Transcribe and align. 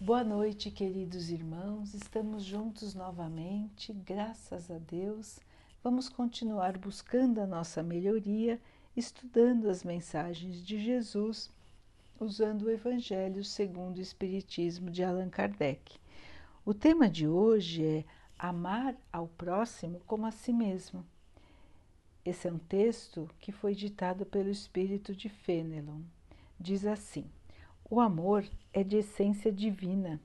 Boa 0.00 0.24
noite, 0.24 0.72
queridos 0.72 1.30
irmãos. 1.30 1.94
Estamos 1.94 2.42
juntos 2.42 2.94
novamente, 2.96 3.92
graças 3.92 4.68
a 4.68 4.76
Deus. 4.76 5.38
Vamos 5.84 6.08
continuar 6.08 6.76
buscando 6.76 7.40
a 7.40 7.46
nossa 7.46 7.80
melhoria, 7.80 8.60
estudando 8.96 9.70
as 9.70 9.84
mensagens 9.84 10.66
de 10.66 10.82
Jesus, 10.82 11.48
usando 12.18 12.62
o 12.62 12.70
Evangelho 12.70 13.44
segundo 13.44 13.98
o 13.98 14.02
Espiritismo 14.02 14.90
de 14.90 15.04
Allan 15.04 15.30
Kardec. 15.30 15.96
O 16.66 16.74
tema 16.74 17.08
de 17.08 17.28
hoje 17.28 17.84
é 17.84 18.04
Amar 18.36 18.96
ao 19.12 19.28
próximo 19.28 20.02
como 20.08 20.26
a 20.26 20.32
si 20.32 20.52
mesmo. 20.52 21.06
Esse 22.24 22.48
é 22.48 22.52
um 22.52 22.58
texto 22.58 23.30
que 23.38 23.52
foi 23.52 23.76
ditado 23.76 24.26
pelo 24.26 24.50
espírito 24.50 25.14
de 25.14 25.28
Fenelon. 25.28 26.00
Diz 26.58 26.84
assim: 26.84 27.30
O 27.90 28.00
amor 28.00 28.48
é 28.72 28.82
de 28.82 28.96
essência 28.96 29.52
divina. 29.52 30.18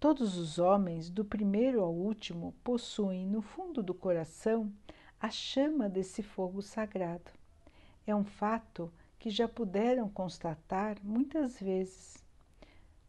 Todos 0.00 0.36
os 0.36 0.58
homens, 0.58 1.08
do 1.08 1.24
primeiro 1.24 1.82
ao 1.82 1.94
último, 1.94 2.52
possuem 2.64 3.24
no 3.24 3.40
fundo 3.40 3.80
do 3.80 3.94
coração 3.94 4.72
a 5.20 5.30
chama 5.30 5.88
desse 5.88 6.20
fogo 6.20 6.60
sagrado. 6.60 7.30
É 8.04 8.14
um 8.14 8.24
fato 8.24 8.92
que 9.20 9.30
já 9.30 9.46
puderam 9.46 10.08
constatar 10.08 10.96
muitas 11.02 11.60
vezes. 11.60 12.16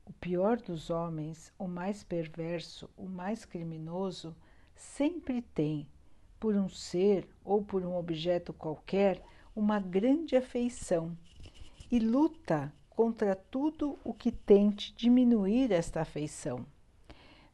O 0.05 0.13
pior 0.13 0.57
dos 0.57 0.91
homens, 0.91 1.51
o 1.57 1.67
mais 1.67 2.03
perverso, 2.03 2.87
o 2.95 3.09
mais 3.09 3.45
criminoso, 3.45 4.35
sempre 4.75 5.41
tem 5.41 5.87
por 6.39 6.55
um 6.55 6.69
ser 6.69 7.27
ou 7.43 7.63
por 7.63 7.83
um 7.83 7.95
objeto 7.95 8.53
qualquer 8.53 9.23
uma 9.55 9.79
grande 9.79 10.35
afeição 10.35 11.17
e 11.89 11.97
luta 11.97 12.71
contra 12.91 13.35
tudo 13.35 13.97
o 14.03 14.13
que 14.13 14.31
tente 14.31 14.93
diminuir 14.95 15.71
esta 15.71 16.01
afeição. 16.01 16.65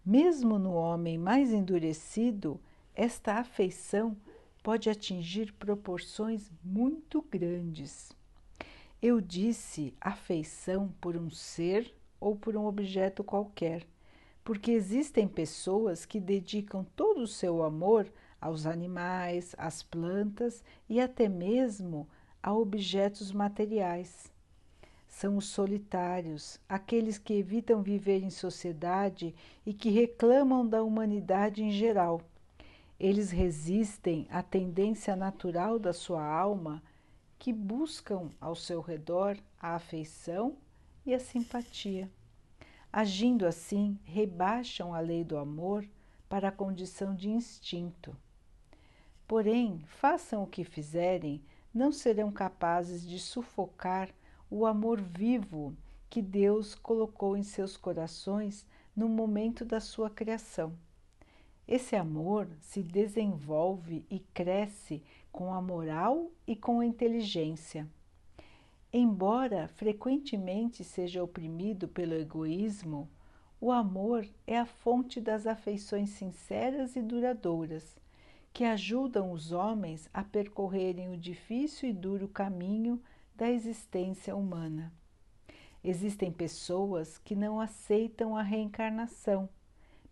Mesmo 0.05 0.57
no 0.57 0.73
homem 0.73 1.17
mais 1.17 1.51
endurecido, 1.53 2.59
esta 2.95 3.35
afeição 3.35 4.17
pode 4.63 4.89
atingir 4.89 5.53
proporções 5.53 6.51
muito 6.63 7.21
grandes. 7.21 8.11
Eu 9.01 9.21
disse 9.21 9.93
afeição 10.01 10.93
por 10.99 11.15
um 11.15 11.29
ser 11.29 11.93
ou 12.19 12.35
por 12.35 12.57
um 12.57 12.65
objeto 12.65 13.23
qualquer, 13.23 13.87
porque 14.43 14.71
existem 14.71 15.27
pessoas 15.27 16.05
que 16.05 16.19
dedicam 16.19 16.85
todo 16.95 17.21
o 17.21 17.27
seu 17.27 17.63
amor 17.63 18.11
aos 18.41 18.65
animais, 18.65 19.53
às 19.57 19.83
plantas 19.83 20.63
e 20.89 20.99
até 20.99 21.29
mesmo 21.29 22.07
a 22.41 22.53
objetos 22.53 23.31
materiais. 23.31 24.31
São 25.19 25.35
os 25.35 25.47
solitários, 25.47 26.59
aqueles 26.69 27.17
que 27.17 27.33
evitam 27.33 27.81
viver 27.81 28.21
em 28.21 28.29
sociedade 28.29 29.33
e 29.65 29.73
que 29.73 29.89
reclamam 29.89 30.63
da 30.63 30.83
humanidade 30.83 31.63
em 31.63 31.71
geral. 31.71 32.21
Eles 32.99 33.31
resistem 33.31 34.27
à 34.29 34.43
tendência 34.43 35.15
natural 35.15 35.79
da 35.79 35.91
sua 35.91 36.23
alma, 36.23 36.83
que 37.39 37.51
buscam 37.51 38.29
ao 38.39 38.53
seu 38.53 38.79
redor 38.79 39.35
a 39.59 39.73
afeição 39.73 40.55
e 41.03 41.15
a 41.15 41.19
simpatia. 41.19 42.07
Agindo 42.93 43.47
assim, 43.47 43.97
rebaixam 44.03 44.93
a 44.93 44.99
lei 44.99 45.23
do 45.23 45.35
amor 45.35 45.83
para 46.29 46.49
a 46.49 46.51
condição 46.51 47.15
de 47.15 47.27
instinto 47.27 48.15
Porém, 49.27 49.83
façam 49.87 50.43
o 50.43 50.47
que 50.47 50.63
fizerem, 50.63 51.43
não 51.73 51.91
serão 51.91 52.31
capazes 52.31 53.05
de 53.05 53.19
sufocar 53.19 54.09
o 54.49 54.65
amor 54.65 55.01
vivo 55.01 55.75
que 56.09 56.21
Deus 56.21 56.73
colocou 56.73 57.35
em 57.35 57.43
seus 57.43 57.75
corações 57.75 58.65
no 58.95 59.09
momento 59.09 59.65
da 59.65 59.79
sua 59.79 60.09
criação. 60.09 60.73
Esse 61.67 61.95
amor 61.95 62.47
se 62.61 62.81
desenvolve 62.81 64.05
e 64.09 64.19
cresce 64.19 65.03
com 65.31 65.53
a 65.53 65.61
moral 65.61 66.31
e 66.47 66.55
com 66.55 66.79
a 66.79 66.85
inteligência. 66.85 67.87
Embora 68.91 69.67
frequentemente 69.67 70.83
seja 70.83 71.21
oprimido 71.21 71.87
pelo 71.89 72.13
egoísmo, 72.13 73.09
o 73.59 73.71
amor 73.71 74.25
é 74.45 74.57
a 74.57 74.65
fonte 74.65 75.19
das 75.19 75.45
afeições 75.45 76.11
sinceras 76.11 76.95
e 76.95 77.01
duradouras 77.01 77.97
que 78.53 78.63
ajudam 78.63 79.31
os 79.31 79.51
homens 79.51 80.09
a 80.11 80.23
percorrerem 80.23 81.09
o 81.09 81.17
difícil 81.17 81.89
e 81.89 81.93
duro 81.93 82.27
caminho 82.27 82.99
da 83.37 83.51
existência 83.51 84.35
humana. 84.35 84.91
Existem 85.83 86.31
pessoas 86.31 87.19
que 87.19 87.35
não 87.35 87.61
aceitam 87.61 88.35
a 88.35 88.41
reencarnação 88.41 89.47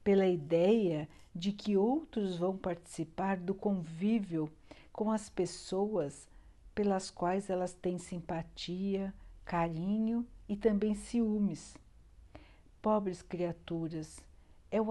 pela 0.03 0.28
ideia 0.28 1.09
de 1.34 1.52
que 1.52 1.75
outros 1.75 2.38
vão 2.38 2.56
participar 2.56 3.38
do 3.38 3.56
convívio 3.56 4.47
com 4.94 5.12
as 5.12 5.28
pessoas 5.28 6.30
pelas 6.75 7.09
quais 7.09 7.50
elas 7.50 7.74
têm 7.74 7.97
simpatia, 7.97 9.12
carinho 9.44 10.25
e 10.47 10.56
também 10.56 10.94
ciúmes. 10.94 11.75
Pobres 12.80 13.24
criaturas, 13.24 14.24
é 14.69 14.80
o, 14.80 14.90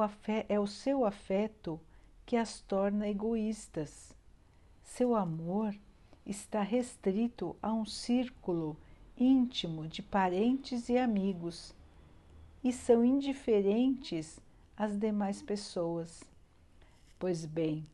é 0.49 0.59
o 0.59 0.67
seu 0.67 1.07
afeto 1.07 1.81
que 2.27 2.37
as 2.37 2.61
torna 2.61 3.09
egoístas. 3.09 4.13
Seu 4.83 5.15
amor 5.15 5.73
está 6.27 6.63
restrito 6.63 7.57
a 7.63 7.73
um 7.73 7.85
círculo 7.85 8.77
íntimo 9.17 9.87
de 9.87 10.03
parentes 10.03 10.89
e 10.89 10.99
amigos 10.99 11.75
e 12.63 12.73
são 12.73 13.05
indiferentes 13.05 14.41
às 14.77 14.99
demais 14.99 15.43
pessoas. 15.43 16.23
Pois 17.19 17.45
bem, 17.45 17.87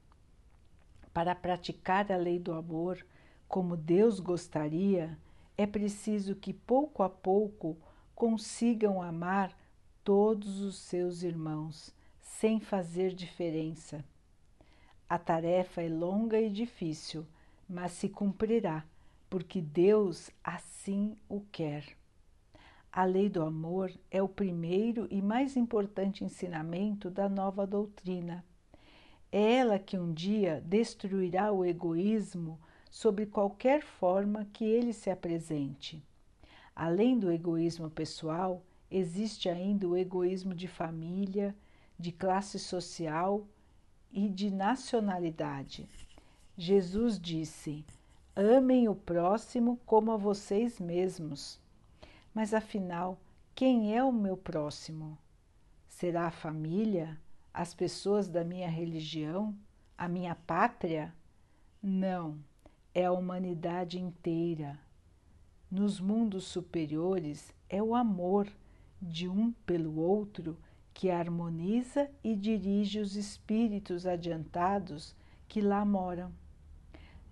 para 1.12 1.34
praticar 1.34 2.10
a 2.10 2.16
lei 2.16 2.38
do 2.38 2.52
amor 2.52 3.04
como 3.48 3.76
Deus 3.76 4.20
gostaria, 4.20 5.18
é 5.58 5.66
preciso 5.66 6.36
que 6.36 6.54
pouco 6.54 7.02
a 7.02 7.10
pouco 7.10 7.76
consigam 8.14 9.02
amar 9.02 9.54
todos 10.04 10.60
os 10.60 10.78
seus 10.78 11.22
irmãos, 11.22 11.94
sem 12.20 12.60
fazer 12.60 13.12
diferença. 13.12 14.04
A 15.08 15.18
tarefa 15.18 15.82
é 15.82 15.88
longa 15.88 16.40
e 16.40 16.48
difícil, 16.48 17.26
mas 17.70 17.92
se 17.92 18.08
cumprirá, 18.08 18.84
porque 19.30 19.62
Deus 19.62 20.28
assim 20.42 21.16
o 21.28 21.40
quer. 21.52 21.84
A 22.92 23.04
lei 23.04 23.28
do 23.28 23.44
amor 23.44 23.92
é 24.10 24.20
o 24.20 24.28
primeiro 24.28 25.06
e 25.08 25.22
mais 25.22 25.56
importante 25.56 26.24
ensinamento 26.24 27.08
da 27.08 27.28
nova 27.28 27.64
doutrina. 27.64 28.44
É 29.30 29.58
ela 29.58 29.78
que 29.78 29.96
um 29.96 30.12
dia 30.12 30.60
destruirá 30.66 31.52
o 31.52 31.64
egoísmo 31.64 32.58
sob 32.90 33.24
qualquer 33.26 33.82
forma 33.82 34.48
que 34.52 34.64
ele 34.64 34.92
se 34.92 35.08
apresente. 35.08 36.02
Além 36.74 37.16
do 37.16 37.30
egoísmo 37.30 37.88
pessoal, 37.88 38.64
existe 38.90 39.48
ainda 39.48 39.86
o 39.86 39.96
egoísmo 39.96 40.52
de 40.52 40.66
família, 40.66 41.54
de 41.96 42.10
classe 42.10 42.58
social 42.58 43.46
e 44.10 44.28
de 44.28 44.50
nacionalidade. 44.50 45.88
Jesus 46.62 47.18
disse: 47.18 47.86
Amem 48.36 48.86
o 48.86 48.94
próximo 48.94 49.80
como 49.86 50.12
a 50.12 50.18
vocês 50.18 50.78
mesmos. 50.78 51.58
Mas 52.34 52.52
afinal, 52.52 53.18
quem 53.54 53.96
é 53.96 54.04
o 54.04 54.12
meu 54.12 54.36
próximo? 54.36 55.16
Será 55.88 56.26
a 56.26 56.30
família? 56.30 57.18
As 57.50 57.72
pessoas 57.72 58.28
da 58.28 58.44
minha 58.44 58.68
religião? 58.68 59.56
A 59.96 60.06
minha 60.06 60.34
pátria? 60.34 61.14
Não, 61.82 62.38
é 62.94 63.06
a 63.06 63.12
humanidade 63.12 63.98
inteira. 63.98 64.78
Nos 65.70 65.98
mundos 65.98 66.44
superiores 66.44 67.54
é 67.70 67.82
o 67.82 67.94
amor 67.94 68.46
de 69.00 69.26
um 69.26 69.50
pelo 69.64 69.98
outro 69.98 70.58
que 70.92 71.10
harmoniza 71.10 72.10
e 72.22 72.36
dirige 72.36 72.98
os 72.98 73.16
espíritos 73.16 74.04
adiantados 74.04 75.16
que 75.48 75.62
lá 75.62 75.86
moram. 75.86 76.30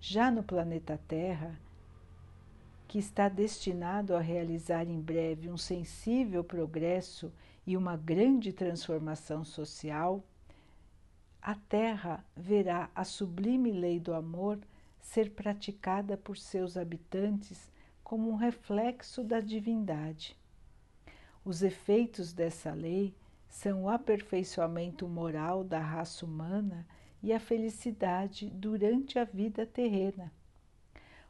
Já 0.01 0.31
no 0.31 0.41
planeta 0.41 0.97
Terra, 1.07 1.59
que 2.87 2.97
está 2.97 3.27
destinado 3.27 4.15
a 4.15 4.21
realizar 4.21 4.87
em 4.87 4.99
breve 4.99 5.49
um 5.49 5.57
sensível 5.57 6.41
progresso 6.41 7.31
e 7.67 7.75
uma 7.75 7.97
grande 7.97 8.53
transformação 8.53 9.43
social, 9.43 10.23
a 11.41 11.53
Terra 11.53 12.23
verá 12.35 12.89
a 12.95 13.03
sublime 13.03 13.71
lei 13.71 13.99
do 13.99 14.13
amor 14.13 14.57
ser 14.99 15.31
praticada 15.31 16.15
por 16.15 16.37
seus 16.37 16.77
habitantes 16.77 17.69
como 18.03 18.29
um 18.29 18.35
reflexo 18.35 19.23
da 19.23 19.41
divindade. 19.41 20.35
Os 21.43 21.61
efeitos 21.61 22.31
dessa 22.31 22.73
lei 22.73 23.13
são 23.49 23.83
o 23.83 23.89
aperfeiçoamento 23.89 25.07
moral 25.07 25.63
da 25.63 25.79
raça 25.79 26.25
humana 26.25 26.87
e 27.21 27.33
a 27.33 27.39
felicidade 27.39 28.49
durante 28.49 29.19
a 29.19 29.23
vida 29.23 29.65
terrena. 29.65 30.31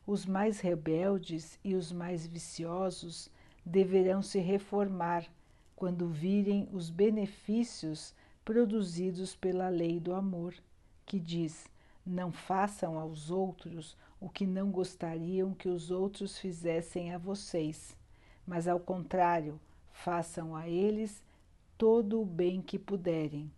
Os 0.05 0.25
mais 0.25 0.59
rebeldes 0.59 1.59
e 1.63 1.75
os 1.75 1.91
mais 1.91 2.25
viciosos 2.25 3.29
deverão 3.65 4.21
se 4.21 4.39
reformar 4.39 5.25
quando 5.75 6.09
virem 6.09 6.67
os 6.71 6.89
benefícios 6.89 8.13
produzidos 8.43 9.35
pela 9.35 9.69
lei 9.69 9.99
do 9.99 10.13
amor, 10.13 10.55
que 11.05 11.19
diz: 11.19 11.69
não 12.05 12.31
façam 12.31 12.97
aos 12.97 13.29
outros 13.29 13.95
o 14.19 14.29
que 14.29 14.45
não 14.45 14.71
gostariam 14.71 15.53
que 15.53 15.69
os 15.69 15.91
outros 15.91 16.37
fizessem 16.37 17.13
a 17.13 17.17
vocês, 17.17 17.95
mas 18.45 18.67
ao 18.67 18.79
contrário, 18.79 19.59
façam 19.91 20.55
a 20.55 20.67
eles 20.67 21.23
todo 21.77 22.21
o 22.21 22.25
bem 22.25 22.61
que 22.61 22.79
puderem. 22.79 23.51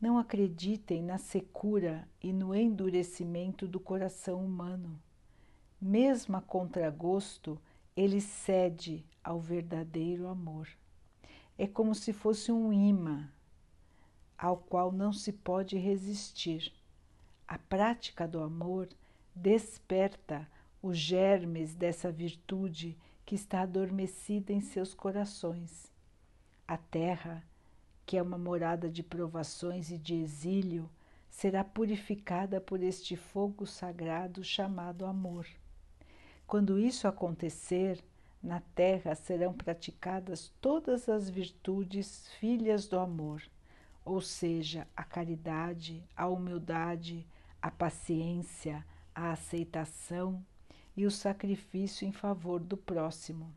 Não 0.00 0.18
acreditem 0.18 1.02
na 1.02 1.18
secura 1.18 2.08
e 2.22 2.32
no 2.32 2.54
endurecimento 2.54 3.66
do 3.66 3.80
coração 3.80 4.44
humano. 4.44 5.00
Mesmo 5.80 6.36
a 6.36 6.40
contragosto, 6.40 7.60
ele 7.96 8.20
cede 8.20 9.04
ao 9.24 9.40
verdadeiro 9.40 10.28
amor. 10.28 10.68
É 11.56 11.66
como 11.66 11.94
se 11.94 12.12
fosse 12.12 12.52
um 12.52 12.72
imã 12.72 13.28
ao 14.38 14.56
qual 14.56 14.92
não 14.92 15.12
se 15.12 15.32
pode 15.32 15.76
resistir. 15.76 16.72
A 17.46 17.58
prática 17.58 18.28
do 18.28 18.40
amor 18.40 18.88
desperta 19.34 20.48
os 20.80 20.96
germes 20.96 21.74
dessa 21.74 22.12
virtude 22.12 22.96
que 23.26 23.34
está 23.34 23.62
adormecida 23.62 24.52
em 24.52 24.60
seus 24.60 24.94
corações. 24.94 25.92
A 26.68 26.76
terra, 26.76 27.44
que 28.08 28.16
é 28.16 28.22
uma 28.22 28.38
morada 28.38 28.88
de 28.88 29.02
provações 29.02 29.90
e 29.90 29.98
de 29.98 30.14
exílio, 30.14 30.88
será 31.28 31.62
purificada 31.62 32.58
por 32.58 32.82
este 32.82 33.16
fogo 33.16 33.66
sagrado 33.66 34.42
chamado 34.42 35.04
amor. 35.04 35.46
Quando 36.46 36.78
isso 36.78 37.06
acontecer, 37.06 38.02
na 38.42 38.60
terra 38.74 39.14
serão 39.14 39.52
praticadas 39.52 40.50
todas 40.58 41.06
as 41.06 41.28
virtudes 41.28 42.30
filhas 42.40 42.88
do 42.88 42.98
amor, 42.98 43.42
ou 44.06 44.22
seja, 44.22 44.88
a 44.96 45.04
caridade, 45.04 46.02
a 46.16 46.26
humildade, 46.28 47.26
a 47.60 47.70
paciência, 47.70 48.82
a 49.14 49.32
aceitação 49.32 50.42
e 50.96 51.04
o 51.04 51.10
sacrifício 51.10 52.08
em 52.08 52.12
favor 52.12 52.58
do 52.58 52.78
próximo. 52.78 53.52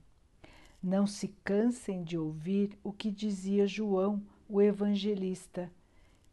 Não 0.84 1.08
se 1.08 1.30
cansem 1.42 2.04
de 2.04 2.18
ouvir 2.18 2.78
o 2.84 2.92
que 2.92 3.10
dizia 3.10 3.66
João, 3.66 4.22
o 4.52 4.62
evangelista, 4.62 5.72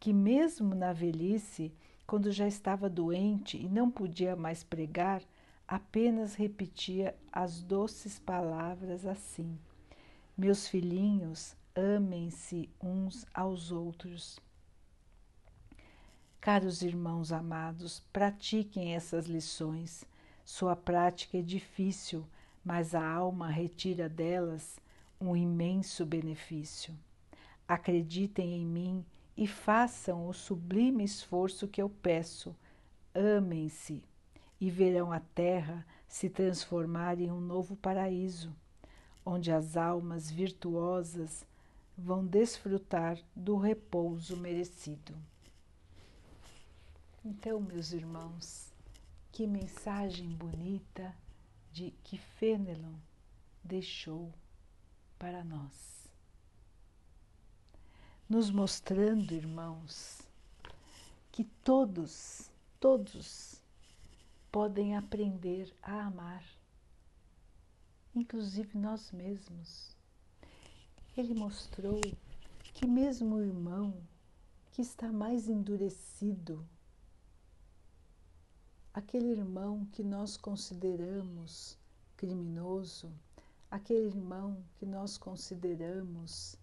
que, 0.00 0.12
mesmo 0.12 0.74
na 0.74 0.92
velhice, 0.92 1.72
quando 2.04 2.32
já 2.32 2.48
estava 2.48 2.90
doente 2.90 3.56
e 3.56 3.68
não 3.68 3.88
podia 3.88 4.34
mais 4.34 4.64
pregar, 4.64 5.22
apenas 5.68 6.34
repetia 6.34 7.14
as 7.30 7.62
doces 7.62 8.18
palavras 8.18 9.06
assim: 9.06 9.56
Meus 10.36 10.66
filhinhos, 10.66 11.54
amem-se 11.76 12.68
uns 12.82 13.24
aos 13.32 13.70
outros. 13.70 14.40
Caros 16.40 16.82
irmãos 16.82 17.30
amados, 17.30 18.00
pratiquem 18.12 18.96
essas 18.96 19.26
lições. 19.26 20.04
Sua 20.44 20.74
prática 20.74 21.38
é 21.38 21.42
difícil, 21.42 22.26
mas 22.64 22.96
a 22.96 23.08
alma 23.08 23.48
retira 23.48 24.08
delas 24.08 24.80
um 25.20 25.36
imenso 25.36 26.04
benefício. 26.04 26.92
Acreditem 27.68 28.54
em 28.54 28.64
mim 28.64 29.04
e 29.36 29.46
façam 29.46 30.26
o 30.26 30.32
sublime 30.32 31.04
esforço 31.04 31.68
que 31.68 31.82
eu 31.82 31.90
peço. 31.90 32.56
Amem-se 33.14 34.02
e 34.58 34.70
verão 34.70 35.12
a 35.12 35.20
terra 35.20 35.86
se 36.08 36.30
transformar 36.30 37.20
em 37.20 37.30
um 37.30 37.40
novo 37.40 37.76
paraíso, 37.76 38.56
onde 39.24 39.52
as 39.52 39.76
almas 39.76 40.30
virtuosas 40.30 41.46
vão 41.96 42.24
desfrutar 42.24 43.18
do 43.36 43.56
repouso 43.56 44.36
merecido. 44.36 45.14
Então, 47.24 47.60
meus 47.60 47.92
irmãos, 47.92 48.72
que 49.30 49.46
mensagem 49.46 50.30
bonita 50.30 51.14
de 51.70 51.90
que 52.02 52.16
Fenelon 52.16 52.94
deixou 53.62 54.32
para 55.18 55.44
nós. 55.44 55.97
Nos 58.28 58.50
mostrando, 58.50 59.32
irmãos, 59.32 60.20
que 61.32 61.44
todos, 61.64 62.50
todos 62.78 63.62
podem 64.52 64.94
aprender 64.98 65.74
a 65.82 66.08
amar, 66.08 66.44
inclusive 68.14 68.76
nós 68.76 69.10
mesmos. 69.12 69.96
Ele 71.16 71.32
mostrou 71.32 72.02
que, 72.74 72.86
mesmo 72.86 73.36
o 73.36 73.42
irmão 73.42 73.94
que 74.72 74.82
está 74.82 75.10
mais 75.10 75.48
endurecido, 75.48 76.68
aquele 78.92 79.28
irmão 79.28 79.86
que 79.86 80.04
nós 80.04 80.36
consideramos 80.36 81.78
criminoso, 82.14 83.10
aquele 83.70 84.08
irmão 84.08 84.62
que 84.76 84.84
nós 84.84 85.16
consideramos 85.16 86.57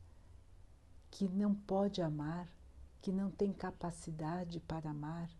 que 1.15 1.29
não 1.29 1.55
pode 1.55 2.01
amar, 2.01 2.45
que 3.01 3.09
não 3.09 3.31
tem 3.31 3.53
capacidade 3.53 4.59
para 4.59 4.89
amar, 4.89 5.31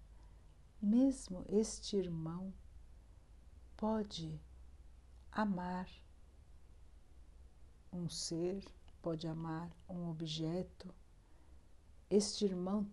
mesmo 0.82 1.44
este 1.50 1.98
irmão 1.98 2.54
pode 3.76 4.40
amar 5.30 5.86
um 7.92 8.08
ser, 8.08 8.64
pode 9.02 9.28
amar 9.28 9.70
um 9.90 10.10
objeto. 10.10 10.96
Este 12.10 12.46
irmão 12.46 12.90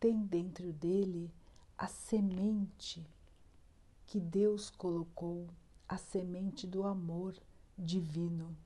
tem 0.00 0.24
dentro 0.24 0.72
dele 0.72 1.30
a 1.76 1.86
semente 1.86 3.06
que 4.06 4.18
Deus 4.18 4.70
colocou, 4.70 5.46
a 5.86 5.98
semente 5.98 6.66
do 6.66 6.84
amor 6.84 7.36
divino. 7.76 8.56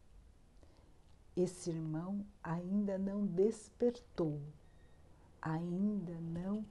Esse 1.41 1.71
irmão 1.71 2.27
ainda 2.43 2.99
não 2.99 3.25
despertou, 3.25 4.41
ainda 5.41 6.19
não 6.21 6.67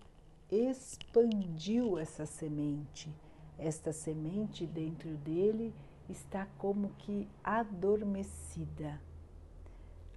expandiu 0.51 1.97
essa 1.97 2.25
semente. 2.25 3.09
Esta 3.57 3.93
semente 3.93 4.67
dentro 4.67 5.15
dele 5.19 5.73
está 6.09 6.45
como 6.57 6.89
que 6.97 7.29
adormecida. 7.41 9.01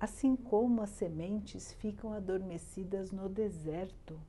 Assim 0.00 0.34
como 0.34 0.82
as 0.82 0.90
sementes 0.90 1.72
ficam 1.74 2.12
adormecidas 2.12 3.12
no 3.12 3.28
deserto 3.28 4.20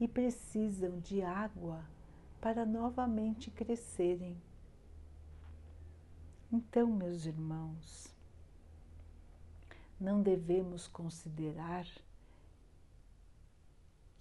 e 0.00 0.08
precisam 0.08 0.98
de 0.98 1.20
água 1.20 1.84
para 2.40 2.64
novamente 2.64 3.50
crescerem. 3.50 4.34
Então, 6.50 6.86
meus 6.86 7.26
irmãos, 7.26 8.18
não 10.00 10.22
devemos 10.22 10.88
considerar 10.88 11.86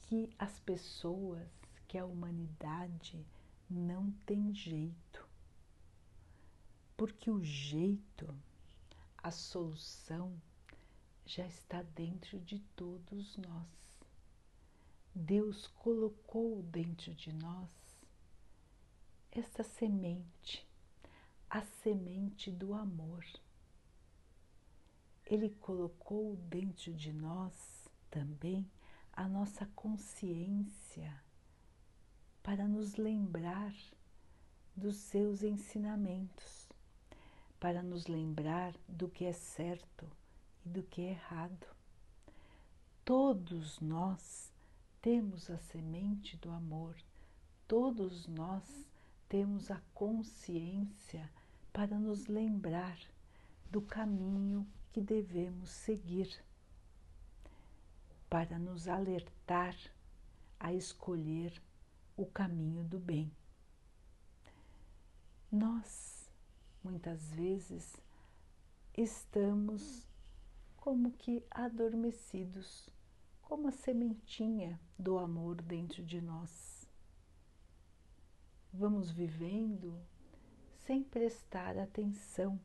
que 0.01 0.29
as 0.38 0.59
pessoas, 0.59 1.48
que 1.88 1.98
a 1.98 2.05
humanidade 2.05 3.25
não 3.69 4.12
tem 4.25 4.53
jeito. 4.53 5.25
Porque 6.98 7.31
o 7.31 7.41
jeito, 7.41 8.36
a 9.17 9.31
solução 9.31 10.33
já 11.25 11.45
está 11.48 11.81
dentro 11.81 12.39
de 12.39 12.59
todos 12.75 13.38
nós. 13.38 13.67
Deus 15.15 15.67
colocou 15.67 16.62
dentro 16.63 17.13
de 17.13 17.31
nós 17.31 17.69
essa 19.31 19.63
semente, 19.63 20.67
a 21.50 21.62
semente 21.62 22.51
do 22.51 22.74
amor. 22.74 23.24
Ele 25.29 25.51
colocou 25.62 26.36
dentro 26.36 26.91
de 26.91 27.13
nós 27.13 27.88
também 28.09 28.67
a 29.13 29.27
nossa 29.27 29.67
consciência 29.75 31.24
para 32.41 32.67
nos 32.67 32.95
lembrar 32.95 33.71
dos 34.75 34.95
seus 34.95 35.43
ensinamentos, 35.43 36.67
para 37.59 37.83
nos 37.83 38.07
lembrar 38.07 38.74
do 38.88 39.07
que 39.07 39.24
é 39.24 39.31
certo 39.31 40.09
e 40.65 40.69
do 40.69 40.81
que 40.81 41.03
é 41.03 41.12
errado. 41.12 41.67
Todos 43.05 43.79
nós 43.79 44.51
temos 45.00 45.48
a 45.51 45.59
semente 45.59 46.38
do 46.38 46.50
amor, 46.50 46.95
todos 47.67 48.25
nós 48.25 48.63
temos 49.27 49.69
a 49.69 49.79
consciência 49.93 51.29
para 51.71 52.00
nos 52.00 52.25
lembrar 52.25 52.98
do 53.69 53.79
caminho 53.79 54.67
que 54.91 55.01
devemos 55.01 55.69
seguir 55.69 56.43
para 58.29 58.58
nos 58.60 58.88
alertar 58.88 59.75
a 60.60 60.74
escolher 60.74 61.62
o 62.15 62.25
caminho 62.25 62.84
do 62.84 63.00
bem. 63.00 63.31
Nós, 65.51 66.29
muitas 66.84 67.31
vezes, 67.31 67.96
estamos 68.96 70.08
como 70.77 71.12
que 71.12 71.43
adormecidos, 71.50 72.89
como 73.41 73.67
a 73.67 73.72
sementinha 73.72 74.79
do 74.98 75.17
amor 75.17 75.62
dentro 75.62 76.03
de 76.03 76.22
nós. 76.22 76.88
Vamos 78.72 79.10
vivendo 79.10 80.00
sem 80.86 81.03
prestar 81.03 81.77
atenção 81.77 82.60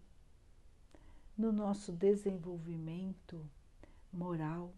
no 1.36 1.50
nosso 1.50 1.90
desenvolvimento 1.92 3.44
moral 4.12 4.72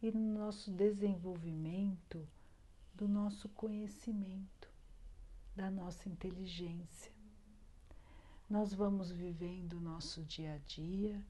e 0.00 0.10
no 0.10 0.38
nosso 0.38 0.70
desenvolvimento 0.70 2.26
do 2.94 3.06
nosso 3.06 3.48
conhecimento, 3.50 4.70
da 5.54 5.70
nossa 5.70 6.08
inteligência. 6.08 7.12
Nós 8.48 8.72
vamos 8.72 9.10
vivendo 9.10 9.74
o 9.74 9.80
nosso 9.80 10.22
dia 10.22 10.54
a 10.54 10.58
dia, 10.58 11.22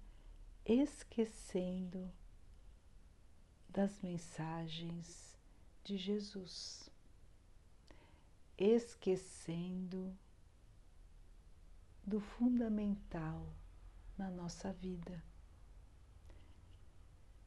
esquecendo 0.65 2.11
das 3.69 4.01
mensagens 4.03 5.37
de 5.83 5.97
Jesus, 5.97 6.89
esquecendo 8.57 10.17
do 12.07 12.21
fundamental 12.21 13.47
na 14.17 14.31
nossa 14.31 14.73
vida, 14.73 15.23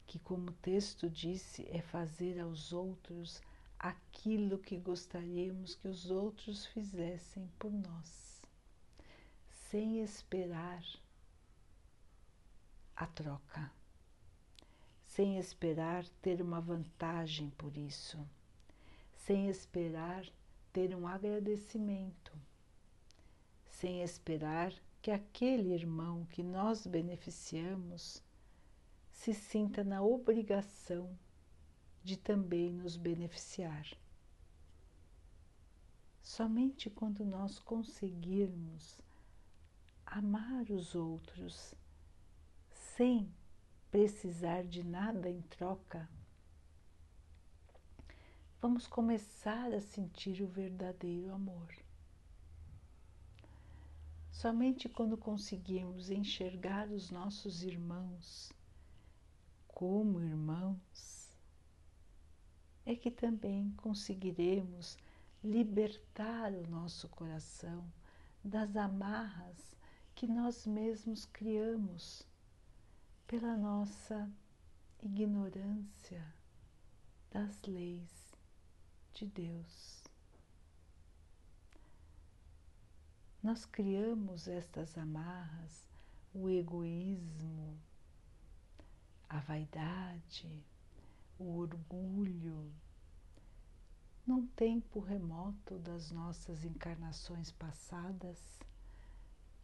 que, 0.06 0.20
como 0.20 0.50
o 0.50 0.54
texto 0.54 1.10
disse, 1.10 1.68
é 1.70 1.82
fazer 1.82 2.40
aos 2.40 2.72
outros 2.72 3.42
aquilo 3.80 4.58
que 4.58 4.78
gostaríamos 4.78 5.76
que 5.76 5.88
os 5.88 6.10
outros 6.10 6.66
fizessem 6.66 7.48
por 7.60 7.72
nós, 7.72 8.42
sem 9.70 10.02
esperar 10.02 10.84
a 12.96 13.06
troca, 13.06 13.72
sem 15.04 15.38
esperar 15.38 16.08
ter 16.22 16.42
uma 16.42 16.60
vantagem 16.60 17.50
por 17.52 17.78
isso, 17.78 18.18
sem 19.14 19.50
esperar 19.50 20.26
ter 20.74 20.96
um 20.96 21.08
agradecimento, 21.08 22.32
sem 23.66 24.02
esperar 24.02 24.74
que 25.08 25.12
aquele 25.12 25.74
irmão 25.74 26.26
que 26.26 26.44
nós 26.44 26.86
beneficiamos 26.86 28.22
se 29.10 29.34
sinta 29.34 29.82
na 29.82 30.02
obrigação 30.02 31.18
de 32.04 32.18
também 32.18 32.74
nos 32.74 32.98
beneficiar. 32.98 33.88
Somente 36.22 36.90
quando 36.90 37.24
nós 37.24 37.58
conseguirmos 37.58 39.02
amar 40.06 40.70
os 40.70 40.94
outros 40.94 41.74
sem 42.70 43.34
precisar 43.90 44.66
de 44.66 44.84
nada 44.84 45.30
em 45.30 45.42
troca, 45.44 46.10
vamos 48.60 48.88
começar 48.88 49.72
a 49.72 49.80
sentir 49.80 50.42
o 50.42 50.48
verdadeiro 50.48 51.34
amor. 51.34 51.87
Somente 54.38 54.88
quando 54.88 55.18
conseguirmos 55.18 56.12
enxergar 56.12 56.90
os 56.90 57.10
nossos 57.10 57.64
irmãos 57.64 58.54
como 59.68 60.22
irmãos, 60.22 61.36
é 62.86 62.96
que 62.96 63.10
também 63.10 63.72
conseguiremos 63.78 64.96
libertar 65.44 66.54
o 66.54 66.70
nosso 66.70 67.10
coração 67.10 67.84
das 68.44 68.76
amarras 68.76 69.76
que 70.14 70.28
nós 70.28 70.68
mesmos 70.68 71.26
criamos 71.26 72.22
pela 73.26 73.58
nossa 73.58 74.32
ignorância 75.02 76.24
das 77.32 77.60
leis 77.64 78.38
de 79.16 79.26
Deus. 79.26 79.97
Nós 83.42 83.66
criamos 83.66 84.48
estas 84.48 84.98
amarras, 84.98 85.88
o 86.34 86.50
egoísmo, 86.50 87.78
a 89.30 89.40
vaidade, 89.40 90.64
o 91.40 91.58
orgulho, 91.58 92.72
num 94.26 94.46
tempo 94.48 95.00
remoto 95.00 95.78
das 95.80 96.12
nossas 96.12 96.66
encarnações 96.66 97.52
passadas, 97.52 98.60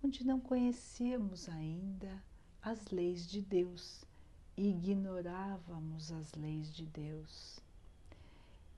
onde 0.04 0.26
não 0.26 0.40
conhecíamos 0.40 1.50
ainda 1.50 2.24
as 2.62 2.88
leis 2.88 3.28
de 3.28 3.42
Deus 3.42 4.06
ignorávamos 4.56 6.12
as 6.12 6.32
leis 6.34 6.74
de 6.74 6.86
Deus. 6.86 7.60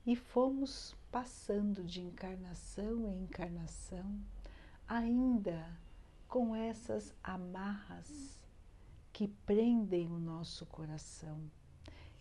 E 0.06 0.16
fomos 0.16 0.96
passando 1.10 1.84
de 1.84 2.00
encarnação 2.00 3.06
em 3.06 3.24
encarnação 3.24 4.20
ainda 4.88 5.78
com 6.28 6.54
essas 6.54 7.14
amarras 7.22 8.40
que 9.12 9.28
prendem 9.28 10.12
o 10.12 10.18
nosso 10.18 10.66
coração, 10.66 11.50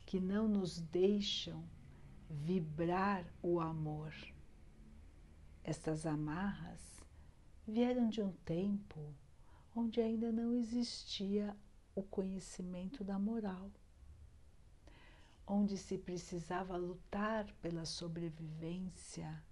que 0.05 0.19
não 0.19 0.47
nos 0.47 0.79
deixam 0.79 1.63
vibrar 2.29 3.25
o 3.41 3.59
amor. 3.59 4.13
Estas 5.63 6.05
amarras 6.05 7.01
vieram 7.67 8.07
de 8.07 8.21
um 8.21 8.31
tempo 8.45 9.13
onde 9.75 9.99
ainda 9.99 10.31
não 10.31 10.53
existia 10.53 11.55
o 11.93 12.01
conhecimento 12.01 13.03
da 13.03 13.19
moral, 13.19 13.69
onde 15.45 15.77
se 15.77 15.97
precisava 15.97 16.77
lutar 16.77 17.45
pela 17.61 17.85
sobrevivência 17.85 19.43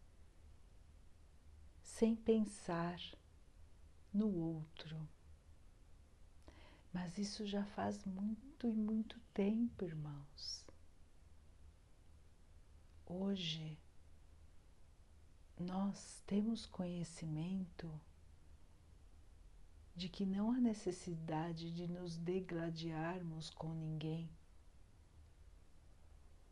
sem 1.93 2.15
pensar 2.15 2.99
no 4.11 4.27
outro. 4.27 4.97
Mas 6.91 7.19
isso 7.19 7.45
já 7.45 7.63
faz 7.63 8.03
muito 8.03 8.67
e 8.67 8.75
muito 8.75 9.19
tempo, 9.31 9.85
irmãos. 9.85 10.65
Hoje, 13.05 13.77
nós 15.59 16.23
temos 16.25 16.65
conhecimento 16.65 17.87
de 19.95 20.09
que 20.09 20.25
não 20.25 20.51
há 20.51 20.59
necessidade 20.59 21.71
de 21.71 21.87
nos 21.87 22.17
degladiarmos 22.17 23.51
com 23.51 23.71
ninguém. 23.71 24.27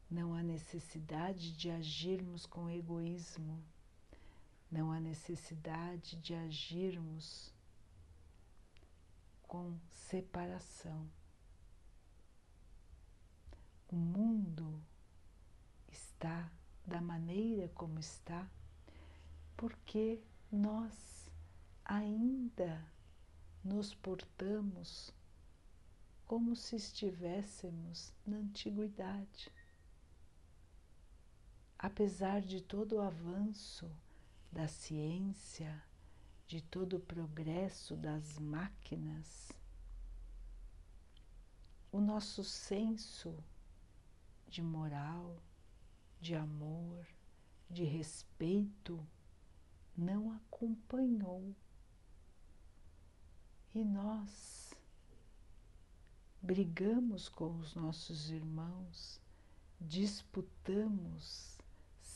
Não 0.07 0.35
há 0.35 0.43
necessidade 0.43 1.51
de 1.57 1.71
agirmos 1.71 2.45
com 2.45 2.69
egoísmo. 2.69 3.70
Não 4.71 4.89
há 4.89 4.99
necessidade 5.01 6.15
de 6.15 6.33
agirmos 6.33 7.53
com 9.43 9.77
separação. 9.89 11.09
O 13.89 13.95
mundo 13.97 14.81
está 15.89 16.49
da 16.87 17.01
maneira 17.01 17.67
como 17.75 17.99
está 17.99 18.49
porque 19.57 20.23
nós 20.49 21.29
ainda 21.83 22.81
nos 23.63 23.93
portamos 23.93 25.13
como 26.25 26.55
se 26.55 26.77
estivéssemos 26.77 28.13
na 28.25 28.37
antiguidade. 28.37 29.51
Apesar 31.77 32.41
de 32.41 32.61
todo 32.61 32.95
o 32.95 33.01
avanço 33.01 33.91
da 34.51 34.67
ciência, 34.67 35.81
de 36.45 36.61
todo 36.61 36.97
o 36.97 36.99
progresso 36.99 37.95
das 37.95 38.37
máquinas, 38.37 39.51
o 41.91 42.01
nosso 42.01 42.43
senso 42.43 43.33
de 44.47 44.61
moral, 44.61 45.41
de 46.19 46.35
amor, 46.35 47.07
de 47.69 47.83
respeito 47.85 48.99
não 49.95 50.31
acompanhou. 50.33 51.55
E 53.73 53.85
nós 53.85 54.73
brigamos 56.41 57.29
com 57.29 57.57
os 57.57 57.75
nossos 57.75 58.29
irmãos, 58.29 59.21
disputamos 59.79 61.60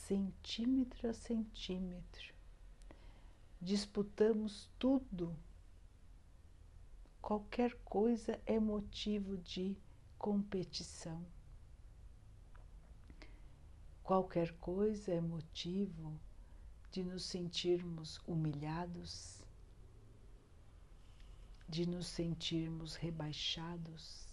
centímetro 0.08 1.10
a 1.10 1.14
centímetro. 1.14 2.36
Disputamos 3.60 4.70
tudo. 4.78 5.36
Qualquer 7.20 7.74
coisa 7.84 8.40
é 8.46 8.60
motivo 8.60 9.36
de 9.40 9.76
competição. 10.20 11.26
Qualquer 14.04 14.54
coisa 14.60 15.12
é 15.12 15.20
motivo 15.20 16.20
de 16.92 17.04
nos 17.04 17.26
sentirmos 17.26 18.20
humilhados, 18.28 19.42
de 21.68 21.88
nos 21.88 22.06
sentirmos 22.06 22.94
rebaixados. 22.94 24.28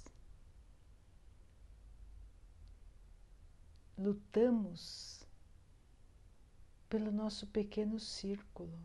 Lutamos 3.97 5.22
pelo 6.93 7.11
nosso 7.11 7.47
pequeno 7.47 7.99
círculo, 7.99 8.79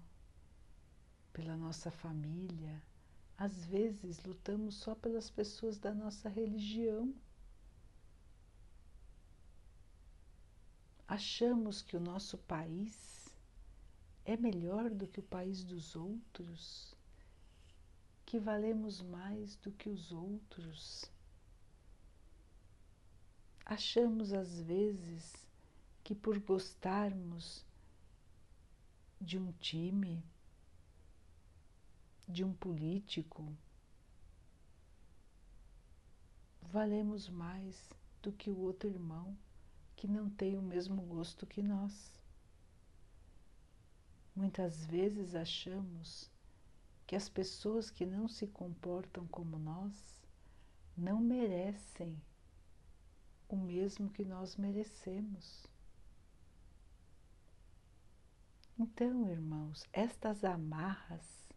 pela 1.33 1.57
nossa 1.57 1.91
família. 1.91 2.81
Às 3.37 3.65
vezes 3.65 4.23
lutamos 4.23 4.75
só 4.75 4.95
pelas 4.95 5.29
pessoas 5.29 5.77
da 5.77 5.93
nossa 5.93 6.29
religião. 6.29 7.13
Achamos 11.05 11.81
que 11.81 11.97
o 11.97 11.99
nosso 11.99 12.37
país 12.37 13.27
é 14.23 14.37
melhor 14.37 14.89
do 14.89 15.05
que 15.05 15.19
o 15.19 15.29
país 15.35 15.61
dos 15.61 15.93
outros, 15.93 16.95
que 18.25 18.39
valemos 18.39 19.01
mais 19.01 19.57
do 19.57 19.69
que 19.69 19.89
os 19.89 20.13
outros. 20.13 21.11
Achamos 23.65 24.31
às 24.31 24.61
vezes 24.61 25.45
que 26.05 26.15
por 26.15 26.39
gostarmos 26.39 27.66
de 29.19 29.37
um 29.37 29.51
time, 29.53 30.23
de 32.27 32.43
um 32.43 32.53
político, 32.53 33.55
valemos 36.61 37.29
mais 37.29 37.89
do 38.21 38.31
que 38.31 38.49
o 38.49 38.57
outro 38.59 38.89
irmão 38.89 39.37
que 39.95 40.07
não 40.07 40.29
tem 40.29 40.57
o 40.57 40.61
mesmo 40.61 41.01
gosto 41.01 41.45
que 41.45 41.61
nós. 41.61 42.11
Muitas 44.35 44.85
vezes 44.85 45.33
achamos 45.33 46.29
que 47.07 47.15
as 47.15 47.27
pessoas 47.27 47.89
que 47.89 48.05
não 48.05 48.27
se 48.27 48.45
comportam 48.45 49.25
como 49.27 49.57
nós 49.57 50.21
não 50.95 51.19
merecem 51.19 52.21
o 53.47 53.55
mesmo 53.55 54.09
que 54.09 54.25
nós 54.25 54.57
merecemos. 54.57 55.65
Então, 58.79 59.27
irmãos, 59.27 59.87
estas 59.91 60.43
amarras 60.43 61.49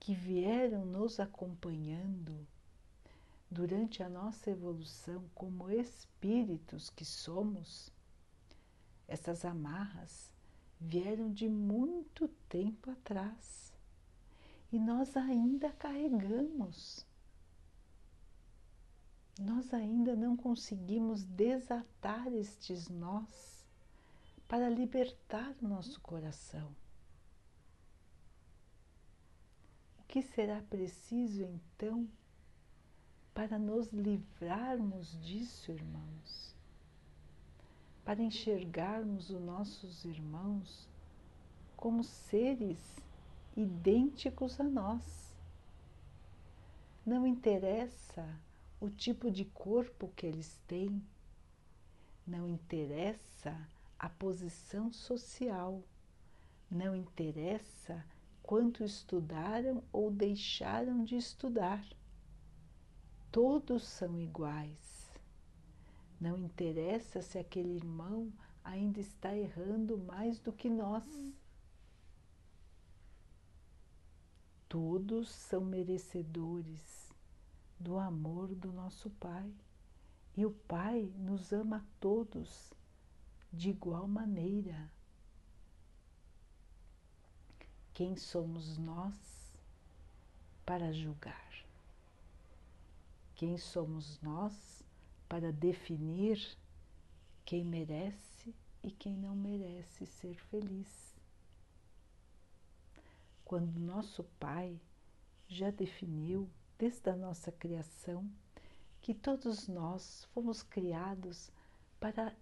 que 0.00 0.12
vieram 0.12 0.84
nos 0.84 1.20
acompanhando 1.20 2.44
durante 3.48 4.02
a 4.02 4.08
nossa 4.08 4.50
evolução 4.50 5.24
como 5.36 5.70
espíritos 5.70 6.90
que 6.90 7.04
somos, 7.04 7.92
essas 9.06 9.44
amarras 9.44 10.32
vieram 10.80 11.32
de 11.32 11.48
muito 11.48 12.26
tempo 12.48 12.90
atrás 12.90 13.72
e 14.72 14.78
nós 14.78 15.16
ainda 15.16 15.70
carregamos. 15.70 17.06
Nós 19.38 19.72
ainda 19.72 20.16
não 20.16 20.36
conseguimos 20.36 21.22
desatar 21.22 22.26
estes 22.32 22.88
nós 22.88 23.57
para 24.48 24.68
libertar 24.68 25.54
o 25.62 25.68
nosso 25.68 26.00
coração. 26.00 26.74
O 30.00 30.02
que 30.08 30.22
será 30.22 30.60
preciso 30.62 31.44
então 31.44 32.08
para 33.32 33.58
nos 33.58 33.92
livrarmos 33.92 35.20
disso, 35.22 35.70
irmãos? 35.70 36.58
para 38.08 38.22
enxergarmos 38.22 39.28
os 39.28 39.38
nossos 39.38 40.02
irmãos 40.06 40.88
como 41.76 42.02
seres 42.02 42.78
idênticos 43.54 44.58
a 44.58 44.64
nós. 44.64 45.36
Não 47.04 47.26
interessa 47.26 48.26
o 48.80 48.88
tipo 48.88 49.30
de 49.30 49.44
corpo 49.44 50.10
que 50.16 50.24
eles 50.24 50.58
têm, 50.66 51.04
não 52.26 52.48
interessa 52.48 53.54
a 53.98 54.08
posição 54.08 54.92
social, 54.92 55.82
não 56.70 56.94
interessa 56.94 58.04
quanto 58.42 58.84
estudaram 58.84 59.82
ou 59.92 60.10
deixaram 60.10 61.04
de 61.04 61.16
estudar. 61.16 61.84
Todos 63.30 63.82
são 63.84 64.18
iguais 64.18 64.88
não 66.20 66.36
interessa 66.36 67.22
se 67.22 67.38
aquele 67.38 67.76
irmão 67.76 68.32
ainda 68.64 69.00
está 69.00 69.34
errando 69.36 69.96
mais 69.96 70.38
do 70.40 70.52
que 70.52 70.68
nós. 70.68 71.04
Todos 74.68 75.30
são 75.30 75.64
merecedores 75.64 77.08
do 77.78 77.98
amor 77.98 78.48
do 78.48 78.72
nosso 78.72 79.08
Pai. 79.10 79.50
E 80.36 80.44
o 80.44 80.50
Pai 80.50 81.12
nos 81.16 81.52
ama 81.52 81.78
a 81.78 81.84
todos 82.00 82.72
de 83.52 83.70
igual 83.70 84.06
maneira. 84.06 84.90
Quem 87.94 88.16
somos 88.16 88.78
nós 88.78 89.14
para 90.64 90.92
julgar? 90.92 91.52
Quem 93.34 93.56
somos 93.56 94.20
nós 94.20 94.84
para 95.28 95.52
definir 95.52 96.56
quem 97.44 97.64
merece 97.64 98.54
e 98.82 98.90
quem 98.90 99.16
não 99.16 99.34
merece 99.34 100.06
ser 100.06 100.34
feliz. 100.50 101.16
Quando 103.44 103.78
nosso 103.78 104.24
Pai 104.38 104.78
já 105.48 105.70
definiu 105.70 106.48
desde 106.78 107.08
a 107.10 107.16
nossa 107.16 107.50
criação 107.50 108.30
que 109.00 109.14
todos 109.14 109.66
nós 109.66 110.24
fomos 110.34 110.62
criados 110.62 111.50
para 111.98 112.34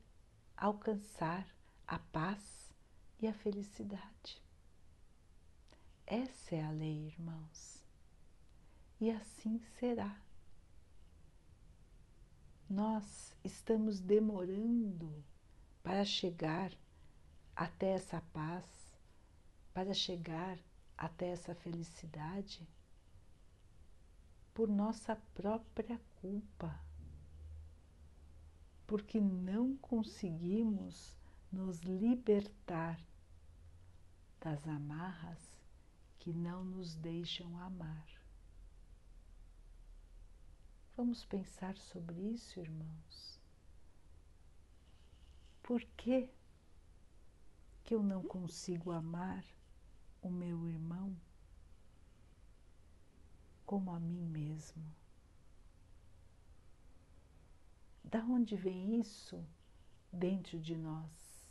alcançar 0.56 1.46
a 1.86 1.98
paz 1.98 2.72
e 3.20 3.26
a 3.26 3.32
felicidade. 3.32 4.42
Essa 6.06 6.56
é 6.56 6.64
a 6.64 6.70
lei, 6.70 7.08
irmãos, 7.08 7.84
e 9.00 9.10
assim 9.10 9.60
será. 9.78 10.20
Nós 12.68 13.36
estamos 13.44 14.00
demorando 14.00 15.24
para 15.82 16.04
chegar 16.04 16.72
até 17.54 17.92
essa 17.92 18.20
paz, 18.32 18.64
para 19.72 19.92
chegar 19.94 20.58
até 20.96 21.28
essa 21.28 21.54
felicidade 21.54 22.66
por 24.54 24.68
nossa 24.68 25.14
própria 25.34 26.00
culpa, 26.20 26.74
porque 28.86 29.20
não 29.20 29.76
conseguimos 29.78 31.16
nos 31.50 31.80
libertar 31.80 33.00
das 34.40 34.66
amarras 34.68 35.60
que 36.18 36.32
não 36.32 36.64
nos 36.64 36.94
deixam 36.94 37.58
amar. 37.58 38.06
Vamos 40.96 41.24
pensar 41.24 41.76
sobre 41.76 42.18
isso, 42.20 42.60
irmãos. 42.60 43.40
Por 45.62 45.82
que, 45.96 46.30
que 47.84 47.94
eu 47.94 48.02
não 48.02 48.22
consigo 48.22 48.92
amar 48.92 49.44
o 50.22 50.30
meu 50.30 50.68
irmão 50.68 51.14
como 53.64 53.90
a 53.90 53.98
mim 53.98 54.24
mesmo? 54.24 54.84
Da 58.08 58.20
onde 58.20 58.54
vem 58.54 59.00
isso 59.00 59.44
dentro 60.12 60.60
de 60.60 60.76
nós? 60.76 61.50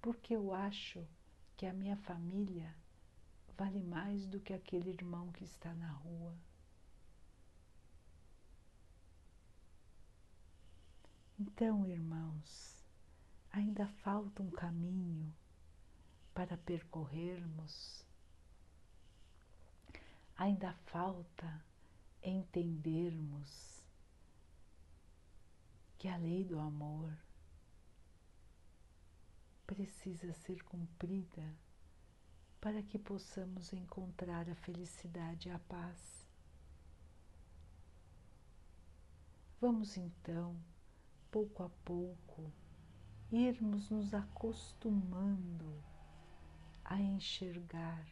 Porque 0.00 0.34
eu 0.34 0.54
acho 0.54 1.04
que 1.56 1.66
a 1.66 1.72
minha 1.72 1.96
família 1.96 2.72
vale 3.56 3.82
mais 3.82 4.24
do 4.26 4.38
que 4.38 4.52
aquele 4.52 4.90
irmão 4.90 5.32
que 5.32 5.42
está 5.42 5.74
na 5.74 5.90
rua. 5.90 6.32
Então, 11.36 11.84
irmãos, 11.84 12.84
ainda 13.50 13.88
falta 13.88 14.40
um 14.40 14.50
caminho 14.50 15.34
para 16.32 16.56
percorrermos, 16.58 18.04
ainda 20.36 20.72
falta 20.86 21.64
entendermos 22.22 23.77
que 25.98 26.06
a 26.06 26.16
lei 26.16 26.44
do 26.44 26.58
amor 26.60 27.12
precisa 29.66 30.32
ser 30.32 30.62
cumprida 30.62 31.54
para 32.60 32.82
que 32.82 32.98
possamos 32.98 33.72
encontrar 33.72 34.48
a 34.48 34.54
felicidade 34.54 35.48
e 35.48 35.52
a 35.52 35.58
paz. 35.58 36.26
Vamos 39.60 39.96
então 39.96 40.56
pouco 41.30 41.64
a 41.64 41.68
pouco, 41.84 42.52
irmos 43.30 43.90
nos 43.90 44.14
acostumando 44.14 45.82
a 46.84 47.00
enxergar 47.00 48.06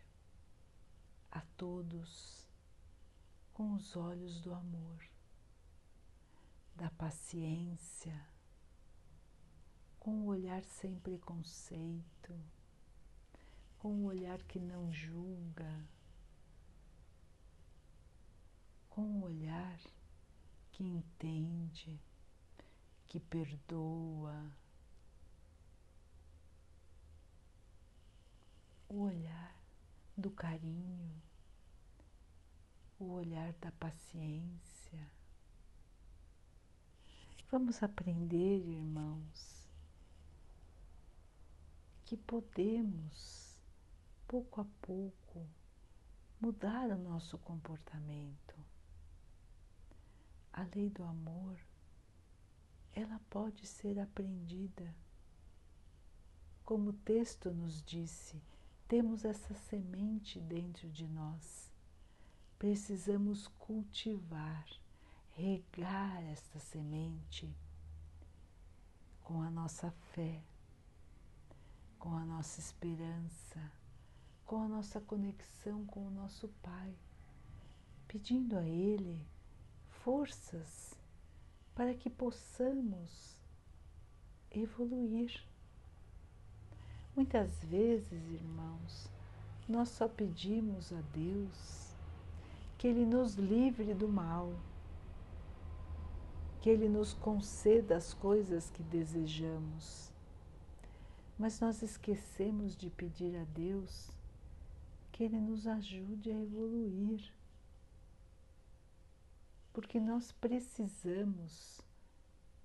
a 1.31 1.41
todos 1.57 2.47
com 3.55 3.73
os 3.73 3.97
olhos 3.97 4.41
do 4.41 4.53
amor, 4.53 5.16
da 6.77 6.91
paciência, 6.91 8.15
com 9.99 10.21
o 10.21 10.27
olhar 10.27 10.63
sem 10.63 10.95
preconceito, 11.01 12.39
com 13.79 13.95
o 13.95 14.05
olhar 14.05 14.43
que 14.43 14.61
não 14.61 14.93
julga, 14.93 15.89
com 18.91 19.21
o 19.21 19.23
olhar 19.23 19.81
que 20.71 20.85
entende, 20.85 21.99
que 23.07 23.19
perdoa. 23.19 24.53
O 28.87 29.01
olhar 29.01 29.57
do 30.17 30.31
carinho, 30.31 31.23
o 32.99 33.13
olhar 33.13 33.53
da 33.55 33.73
paciência. 33.73 34.76
Vamos 37.49 37.81
aprender, 37.81 38.59
irmãos, 38.59 39.71
que 42.05 42.17
podemos, 42.17 43.57
pouco 44.27 44.61
a 44.61 44.65
pouco, 44.83 45.47
mudar 46.41 46.91
o 46.91 46.99
nosso 46.99 47.39
comportamento. 47.39 48.55
A 50.53 50.65
lei 50.75 50.91
do 50.91 51.05
amor, 51.05 51.57
ela 52.93 53.21
pode 53.31 53.65
ser 53.65 54.01
aprendida. 54.01 54.93
Como 56.65 56.91
o 56.91 56.95
texto 56.95 57.53
nos 57.53 57.81
disse, 57.81 58.43
temos 58.89 59.25
essa 59.25 59.55
semente 59.55 60.41
dentro 60.41 60.91
de 60.91 61.07
nós. 61.07 61.73
Precisamos 62.59 63.47
cultivar, 63.47 64.67
regar 65.37 66.23
esta 66.33 66.59
semente 66.59 67.55
com 69.23 69.43
a 69.43 69.51
nossa 69.51 69.91
fé, 70.15 70.43
com 71.99 72.17
a 72.17 72.25
nossa 72.25 72.59
esperança, 72.59 73.71
com 74.47 74.63
a 74.63 74.69
nossa 74.69 74.99
conexão 74.99 75.85
com 75.85 76.07
o 76.07 76.11
nosso 76.11 76.49
Pai, 76.63 76.95
pedindo 78.09 78.57
a 78.57 78.65
Ele 78.65 79.21
forças 79.91 80.95
para 81.75 81.93
que 81.93 82.09
possamos 82.09 83.37
evoluir. 84.51 85.45
Muitas 87.15 87.63
vezes, 87.65 88.25
irmãos, 88.31 89.11
nós 89.69 89.91
só 89.91 90.09
pedimos 90.09 90.95
a 90.95 91.01
Deus 91.13 91.95
que 92.79 92.87
Ele 92.87 93.05
nos 93.05 93.35
livre 93.35 93.93
do 93.93 94.09
mal, 94.09 94.55
que 96.67 96.71
Ele 96.71 96.89
nos 96.89 97.15
conceda 97.15 97.97
as 97.97 98.13
coisas 98.13 98.71
que 98.71 98.83
desejamos. 98.83 100.13
Mas 101.39 101.61
nós 101.61 101.81
esquecemos 101.81 102.77
de 102.77 102.91
pedir 102.91 103.37
a 103.37 103.45
Deus 103.45 104.11
que 105.13 105.23
Ele 105.23 105.39
nos 105.39 105.65
ajude 105.69 106.29
a 106.33 106.43
evoluir. 106.43 107.33
Porque 109.73 110.01
nós 110.01 110.33
precisamos 110.33 111.81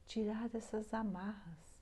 tirar 0.08 0.50
essas 0.56 0.92
amarras. 0.96 1.80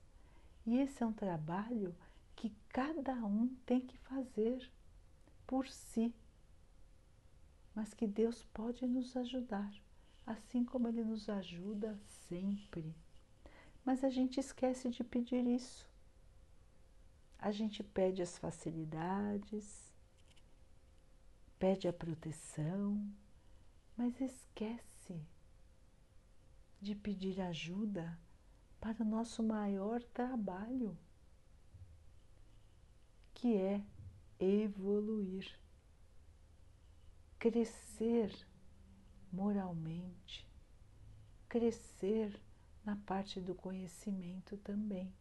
E 0.66 0.76
esse 0.76 1.02
é 1.02 1.06
um 1.06 1.14
trabalho 1.14 1.96
que 2.36 2.52
cada 2.68 3.14
um 3.14 3.48
tem 3.64 3.80
que 3.80 3.96
fazer 3.96 4.70
por 5.46 5.66
si, 5.66 6.14
mas 7.74 7.94
que 7.94 8.06
Deus 8.06 8.44
pode 8.52 8.86
nos 8.86 9.16
ajudar, 9.16 9.72
assim 10.26 10.64
como 10.64 10.88
Ele 10.88 11.04
nos 11.04 11.28
ajuda 11.28 11.98
sempre. 12.28 12.94
Mas 13.84 14.04
a 14.04 14.10
gente 14.10 14.38
esquece 14.38 14.90
de 14.90 15.02
pedir 15.02 15.46
isso. 15.46 15.88
A 17.38 17.50
gente 17.50 17.82
pede 17.82 18.20
as 18.20 18.36
facilidades, 18.36 19.94
pede 21.58 21.88
a 21.88 21.92
proteção, 21.92 23.10
mas 23.96 24.20
esquece 24.20 25.20
de 26.80 26.94
pedir 26.94 27.40
ajuda 27.40 28.18
para 28.80 29.02
o 29.02 29.06
nosso 29.06 29.42
maior 29.42 30.02
trabalho 30.02 30.96
que 33.34 33.56
é 33.56 33.82
evoluir, 34.38 35.58
crescer 37.38 38.30
moralmente, 39.32 40.46
crescer 41.48 42.40
na 42.84 42.96
parte 42.96 43.40
do 43.40 43.54
conhecimento 43.54 44.56
também. 44.58 45.12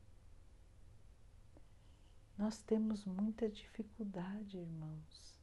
Nós 2.37 2.61
temos 2.63 3.03
muita 3.05 3.49
dificuldade, 3.49 4.57
irmãos. 4.57 5.39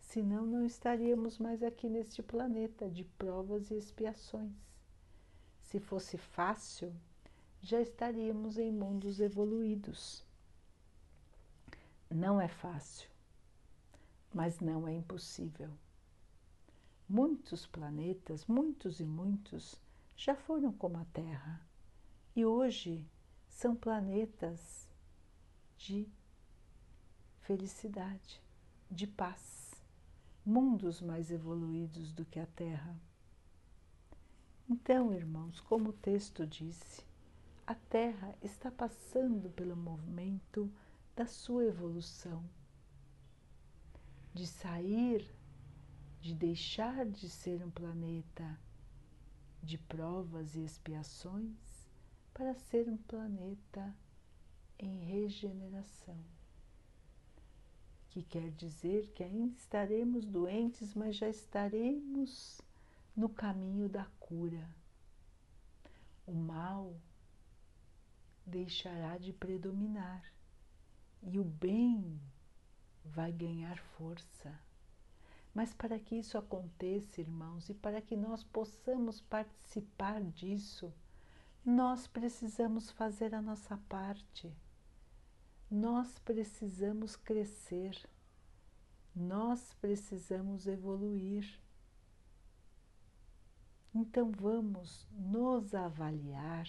Senão, 0.00 0.46
não 0.46 0.64
estaríamos 0.64 1.38
mais 1.38 1.62
aqui 1.62 1.88
neste 1.88 2.22
planeta 2.22 2.88
de 2.88 3.04
provas 3.04 3.70
e 3.70 3.74
expiações. 3.74 4.54
Se 5.60 5.80
fosse 5.80 6.16
fácil, 6.16 6.94
já 7.60 7.80
estaríamos 7.80 8.58
em 8.58 8.70
mundos 8.70 9.20
evoluídos. 9.20 10.24
Não 12.08 12.40
é 12.40 12.48
fácil, 12.48 13.10
mas 14.32 14.60
não 14.60 14.86
é 14.86 14.92
impossível. 14.94 15.70
Muitos 17.08 17.66
planetas, 17.66 18.46
muitos 18.46 18.98
e 18.98 19.04
muitos, 19.04 19.78
já 20.16 20.34
foram 20.34 20.72
como 20.72 20.96
a 20.96 21.04
Terra. 21.06 21.60
E 22.34 22.44
hoje 22.44 23.06
são 23.48 23.76
planetas 23.76 24.88
de 25.76 26.08
felicidade, 27.40 28.40
de 28.90 29.06
paz, 29.06 29.74
mundos 30.44 31.00
mais 31.02 31.30
evoluídos 31.30 32.10
do 32.12 32.24
que 32.24 32.40
a 32.40 32.46
Terra. 32.46 32.96
Então, 34.68 35.12
irmãos, 35.12 35.60
como 35.60 35.90
o 35.90 35.92
texto 35.92 36.46
disse, 36.46 37.04
a 37.66 37.74
Terra 37.74 38.34
está 38.42 38.70
passando 38.70 39.50
pelo 39.50 39.76
movimento 39.76 40.72
da 41.14 41.26
sua 41.26 41.64
evolução, 41.66 42.42
de 44.32 44.46
sair, 44.46 45.30
de 46.24 46.34
deixar 46.34 47.04
de 47.04 47.28
ser 47.28 47.62
um 47.62 47.70
planeta 47.70 48.58
de 49.62 49.76
provas 49.76 50.54
e 50.54 50.64
expiações 50.64 51.86
para 52.32 52.54
ser 52.54 52.88
um 52.88 52.96
planeta 52.96 53.94
em 54.78 55.04
regeneração. 55.04 56.16
Que 58.08 58.22
quer 58.22 58.50
dizer 58.52 59.08
que 59.08 59.22
ainda 59.22 59.54
estaremos 59.54 60.24
doentes, 60.24 60.94
mas 60.94 61.14
já 61.14 61.28
estaremos 61.28 62.58
no 63.14 63.28
caminho 63.28 63.86
da 63.86 64.06
cura. 64.18 64.74
O 66.26 66.32
mal 66.32 66.98
deixará 68.46 69.18
de 69.18 69.30
predominar 69.30 70.24
e 71.22 71.38
o 71.38 71.44
bem 71.44 72.18
vai 73.04 73.30
ganhar 73.30 73.78
força. 73.98 74.63
Mas 75.54 75.72
para 75.72 75.98
que 76.00 76.16
isso 76.16 76.36
aconteça, 76.36 77.20
irmãos, 77.20 77.68
e 77.68 77.74
para 77.74 78.02
que 78.02 78.16
nós 78.16 78.42
possamos 78.42 79.20
participar 79.20 80.20
disso, 80.20 80.92
nós 81.64 82.06
precisamos 82.06 82.90
fazer 82.90 83.34
a 83.34 83.40
nossa 83.40 83.76
parte. 83.88 84.52
Nós 85.70 86.18
precisamos 86.18 87.14
crescer. 87.14 87.96
Nós 89.14 89.72
precisamos 89.80 90.66
evoluir. 90.66 91.60
Então 93.94 94.32
vamos 94.32 95.06
nos 95.12 95.72
avaliar. 95.72 96.66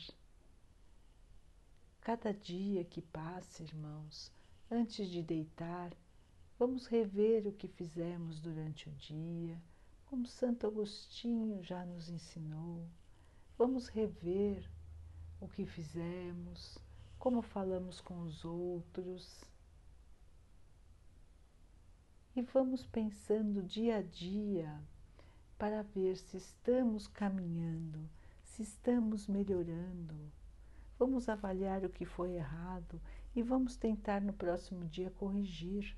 Cada 2.02 2.32
dia 2.32 2.86
que 2.86 3.02
passa, 3.02 3.63
irmãos, 3.63 4.32
Antes 4.69 5.08
de 5.10 5.21
deitar, 5.21 5.91
vamos 6.58 6.88
rever 6.88 7.48
o 7.48 7.52
que 7.52 7.68
fizemos 7.68 8.39
durante 8.39 8.88
o 8.88 8.91
dia, 8.94 9.62
como 10.06 10.26
Santo 10.26 10.65
Agostinho 10.65 11.62
já 11.62 11.86
nos 11.86 12.10
ensinou. 12.10 12.88
Vamos 13.58 13.88
rever 13.88 14.70
o 15.41 15.48
que 15.48 15.65
fizemos, 15.65 16.78
como 17.20 17.41
falamos 17.41 18.00
com 18.00 18.22
os 18.22 18.46
outros. 18.46 19.44
E 22.36 22.41
vamos 22.41 22.86
pensando 22.86 23.63
dia 23.63 23.98
a 23.98 24.02
dia 24.02 24.82
para 25.58 25.84
ver 25.84 26.18
se 26.18 26.38
estamos 26.38 27.08
caminhando, 27.08 28.10
se 28.44 28.62
estamos 28.62 29.28
melhorando. 29.28 30.32
Vamos 30.98 31.28
avaliar 31.28 31.84
o 31.84 31.89
que 31.89 32.06
foi 32.06 32.34
errado 32.34 33.02
e 33.36 33.41
vamos 33.41 33.76
tentar 33.76 34.22
no 34.22 34.34
próximo 34.34 34.86
dia 34.86 35.12
corrigir. 35.12 35.96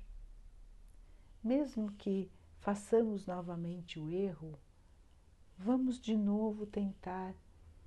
Mesmo 1.42 1.92
que 1.92 2.28
façamos 2.58 3.24
novamente 3.24 3.98
o 4.00 4.10
erro, 4.10 4.58
vamos 5.56 6.00
de 6.00 6.16
novo 6.16 6.66
tentar 6.66 7.32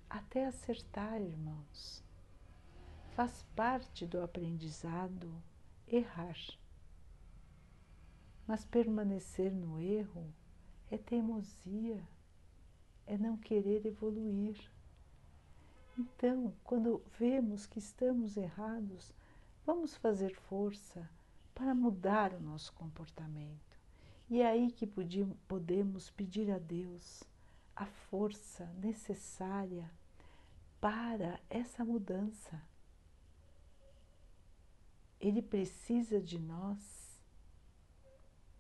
até 0.10 0.46
acertar, 0.46 1.22
irmãos. 1.22 2.02
Faz 3.14 3.44
parte 3.54 4.06
do 4.06 4.22
aprendizado 4.22 5.30
errar. 5.86 6.38
Mas 8.48 8.64
permanecer 8.64 9.52
no 9.52 9.82
erro 9.82 10.34
é 10.90 10.98
teimosia, 10.98 12.02
é 13.06 13.18
não 13.18 13.36
querer 13.36 13.86
evoluir. 13.86 14.58
Então, 15.98 16.54
quando 16.64 17.04
vemos 17.20 17.66
que 17.66 17.80
estamos 17.80 18.38
errados, 18.38 19.14
vamos 19.66 19.96
fazer 19.98 20.34
força 20.34 21.08
para 21.54 21.76
mudar 21.76 22.34
o 22.34 22.40
nosso 22.40 22.74
comportamento. 22.74 23.80
E 24.30 24.42
é 24.42 24.48
aí 24.48 24.72
que 24.72 24.88
podemos 25.48 26.10
pedir 26.10 26.50
a 26.52 26.58
Deus 26.58 27.24
a 27.76 27.86
força 27.86 28.66
necessária 28.82 29.90
para 30.80 31.40
essa 31.50 31.84
mudança. 31.84 32.62
Ele 35.20 35.42
precisa 35.42 36.20
de 36.20 36.40
nós 36.40 37.20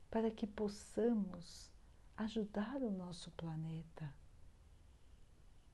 para 0.10 0.30
que 0.30 0.46
possamos 0.46 1.72
ajudar 2.18 2.78
o 2.82 2.92
nosso 2.92 3.32
planeta, 3.32 4.14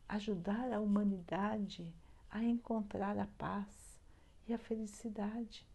ajudar 0.08 0.72
a 0.72 0.80
humanidade 0.80 1.94
a 2.30 2.44
encontrar 2.44 3.18
a 3.18 3.28
paz 3.38 4.00
e 4.48 4.54
a 4.54 4.58
felicidade. 4.58 5.68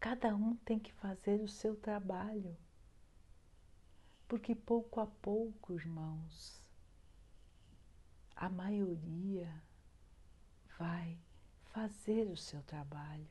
Cada 0.00 0.34
um 0.34 0.54
tem 0.56 0.78
que 0.78 0.92
fazer 0.92 1.40
o 1.40 1.48
seu 1.48 1.74
trabalho, 1.74 2.56
porque 4.28 4.54
pouco 4.54 5.00
a 5.00 5.06
pouco, 5.06 5.72
irmãos, 5.72 6.62
a 8.36 8.48
maioria 8.48 9.52
vai 10.78 11.18
fazer 11.72 12.28
o 12.28 12.36
seu 12.36 12.62
trabalho 12.62 13.26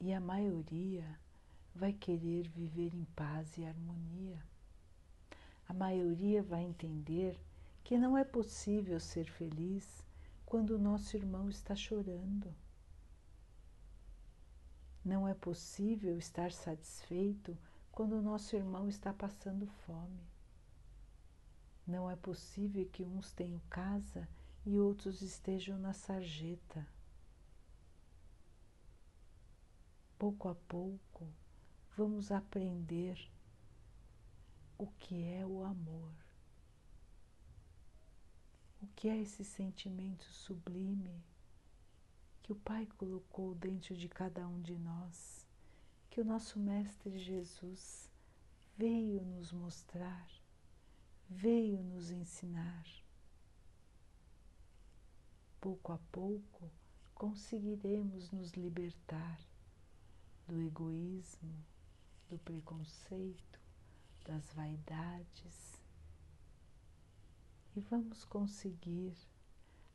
e 0.00 0.12
a 0.12 0.20
maioria 0.20 1.18
vai 1.72 1.92
querer 1.92 2.48
viver 2.48 2.92
em 2.92 3.04
paz 3.14 3.56
e 3.56 3.64
harmonia. 3.64 4.42
A 5.68 5.72
maioria 5.72 6.42
vai 6.42 6.64
entender 6.64 7.38
que 7.84 7.96
não 7.96 8.18
é 8.18 8.24
possível 8.24 8.98
ser 8.98 9.30
feliz 9.30 10.04
quando 10.44 10.70
o 10.70 10.78
nosso 10.78 11.16
irmão 11.16 11.48
está 11.48 11.76
chorando. 11.76 12.52
Não 15.06 15.28
é 15.28 15.34
possível 15.34 16.18
estar 16.18 16.50
satisfeito 16.50 17.56
quando 17.92 18.14
o 18.14 18.20
nosso 18.20 18.56
irmão 18.56 18.88
está 18.88 19.14
passando 19.14 19.64
fome. 19.86 20.26
Não 21.86 22.10
é 22.10 22.16
possível 22.16 22.84
que 22.86 23.04
uns 23.04 23.30
tenham 23.32 23.60
casa 23.70 24.28
e 24.64 24.76
outros 24.80 25.22
estejam 25.22 25.78
na 25.78 25.92
sarjeta. 25.92 26.84
Pouco 30.18 30.48
a 30.48 30.56
pouco, 30.56 31.32
vamos 31.96 32.32
aprender 32.32 33.30
o 34.76 34.88
que 34.88 35.22
é 35.22 35.46
o 35.46 35.62
amor. 35.62 36.12
O 38.82 38.88
que 38.88 39.08
é 39.08 39.16
esse 39.22 39.44
sentimento 39.44 40.24
sublime 40.24 41.22
que 42.46 42.52
o 42.52 42.56
Pai 42.56 42.86
colocou 42.96 43.56
dentro 43.56 43.96
de 43.96 44.08
cada 44.08 44.46
um 44.46 44.62
de 44.62 44.78
nós, 44.78 45.44
que 46.08 46.20
o 46.20 46.24
nosso 46.24 46.58
Mestre 46.58 47.18
Jesus 47.18 48.08
veio 48.78 49.20
nos 49.24 49.52
mostrar 49.52 50.26
veio 51.28 51.82
nos 51.82 52.10
ensinar. 52.10 52.86
Pouco 55.60 55.92
a 55.92 55.98
pouco 56.12 56.70
conseguiremos 57.14 58.30
nos 58.30 58.52
libertar 58.52 59.40
do 60.46 60.60
egoísmo, 60.60 61.64
do 62.28 62.38
preconceito, 62.38 63.60
das 64.24 64.52
vaidades 64.52 65.82
e 67.74 67.80
vamos 67.80 68.24
conseguir 68.24 69.16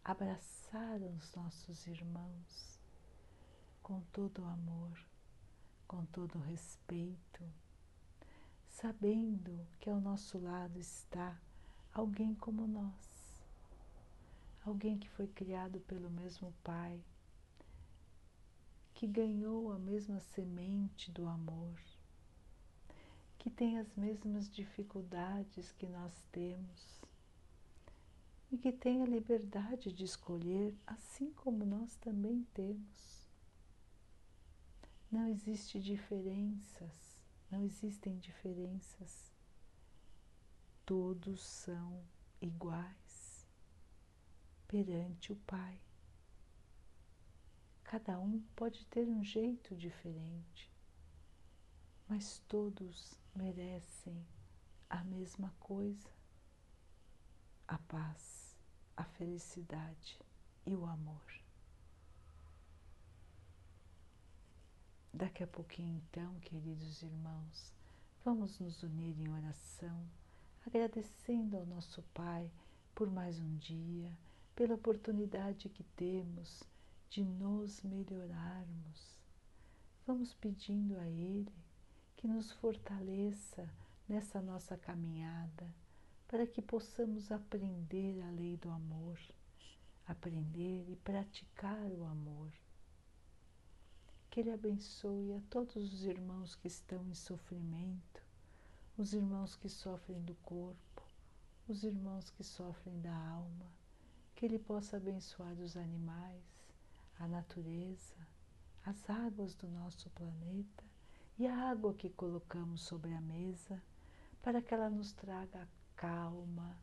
abraçar 0.04 1.02
os 1.02 1.34
nossos 1.36 1.88
irmãos 1.88 2.80
com 3.82 4.02
todo 4.12 4.42
o 4.42 4.46
amor, 4.46 4.98
com 5.88 6.06
todo 6.06 6.36
o 6.36 6.42
respeito 6.42 7.44
sabendo 8.82 9.68
que 9.80 9.92
ao 9.92 10.02
nosso 10.02 10.40
lado 10.40 10.80
está 10.80 11.40
alguém 11.94 12.34
como 12.34 12.66
nós, 12.66 13.44
alguém 14.66 14.98
que 14.98 15.08
foi 15.10 15.28
criado 15.28 15.80
pelo 15.82 16.10
mesmo 16.10 16.52
Pai, 16.64 17.00
que 18.96 19.06
ganhou 19.06 19.72
a 19.72 19.78
mesma 19.78 20.20
semente 20.20 21.12
do 21.12 21.28
amor, 21.28 21.80
que 23.38 23.52
tem 23.52 23.78
as 23.78 23.94
mesmas 23.96 24.50
dificuldades 24.50 25.72
que 25.74 25.88
nós 25.88 26.14
temos 26.32 27.02
e 28.52 28.58
que 28.58 28.72
tem 28.72 29.02
a 29.02 29.06
liberdade 29.06 29.94
de 29.94 30.04
escolher, 30.04 30.76
assim 30.86 31.32
como 31.32 31.66
nós 31.66 31.96
também 31.96 32.46
temos. 32.54 33.30
Não 35.12 35.28
existe 35.28 35.80
diferenças 35.80 37.12
não 37.52 37.66
existem 37.66 38.18
diferenças. 38.18 39.30
Todos 40.86 41.42
são 41.42 42.02
iguais 42.42 43.46
perante 44.68 45.34
o 45.34 45.36
Pai. 45.36 45.80
Cada 47.84 48.18
um 48.18 48.40
pode 48.56 48.86
ter 48.86 49.06
um 49.06 49.22
jeito 49.22 49.76
diferente, 49.76 50.72
mas 52.08 52.40
todos 52.48 53.20
merecem 53.36 54.26
a 54.90 55.04
mesma 55.04 55.54
coisa: 55.60 56.10
a 57.68 57.78
paz, 57.80 58.41
a 58.96 59.04
felicidade 59.04 60.20
e 60.66 60.76
o 60.76 60.86
amor. 60.86 61.22
Daqui 65.14 65.44
a 65.44 65.48
pouquinho, 65.48 66.02
então, 66.08 66.40
queridos 66.40 67.02
irmãos, 67.02 67.74
vamos 68.24 68.60
nos 68.60 68.82
unir 68.82 69.20
em 69.20 69.30
oração, 69.30 70.06
agradecendo 70.66 71.58
ao 71.58 71.66
nosso 71.66 72.02
Pai 72.14 72.50
por 72.96 73.10
mais 73.10 73.40
um 73.40 73.58
dia, 73.58 74.12
pela 74.56 74.76
oportunidade 74.76 75.70
que 75.70 75.84
temos 75.96 76.64
de 77.10 77.24
nos 77.24 77.82
melhorarmos. 77.84 79.20
Vamos 80.08 80.34
pedindo 80.36 80.98
a 80.98 81.08
Ele 81.08 81.52
que 82.16 82.28
nos 82.28 82.52
fortaleça 82.54 83.70
nessa 84.08 84.42
nossa 84.42 84.78
caminhada, 84.78 85.68
para 86.32 86.48
que 86.48 86.62
possamos 86.62 87.30
aprender 87.30 88.22
a 88.22 88.32
lei 88.32 88.56
do 88.56 88.70
amor, 88.70 89.20
aprender 90.08 90.90
e 90.90 90.96
praticar 90.96 91.92
o 91.92 92.06
amor. 92.06 92.50
Que 94.30 94.40
Ele 94.40 94.52
abençoe 94.52 95.34
a 95.34 95.42
todos 95.50 95.76
os 95.76 96.06
irmãos 96.06 96.56
que 96.56 96.70
estão 96.70 97.06
em 97.10 97.14
sofrimento, 97.14 98.24
os 98.98 99.12
irmãos 99.12 99.58
que 99.58 99.68
sofrem 99.68 100.22
do 100.22 100.34
corpo, 100.36 101.04
os 101.68 101.84
irmãos 101.84 102.30
que 102.30 102.46
sofrem 102.46 103.02
da 103.02 103.14
alma, 103.14 103.70
que 104.34 104.46
Ele 104.46 104.58
possa 104.58 104.96
abençoar 104.96 105.60
os 105.60 105.76
animais, 105.76 106.72
a 107.20 107.28
natureza, 107.28 108.16
as 108.86 109.10
águas 109.10 109.54
do 109.54 109.68
nosso 109.68 110.10
planeta 110.12 110.86
e 111.38 111.46
a 111.46 111.70
água 111.70 111.94
que 111.94 112.10
colocamos 112.10 112.84
sobre 112.84 113.14
a 113.14 113.20
mesa, 113.20 113.84
para 114.42 114.62
que 114.62 114.74
ela 114.74 114.90
nos 114.90 115.12
traga 115.12 115.68
calma, 116.02 116.76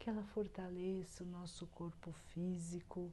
que 0.00 0.10
ela 0.10 0.24
fortaleça 0.24 1.22
o 1.22 1.26
nosso 1.28 1.64
corpo 1.68 2.10
físico, 2.10 3.08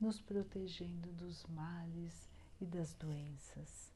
nos 0.00 0.20
protegendo 0.20 1.10
dos 1.12 1.44
males 1.46 2.30
e 2.60 2.64
das 2.64 2.94
doenças. 2.94 3.92